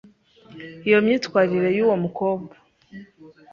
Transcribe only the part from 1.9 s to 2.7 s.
mukobwa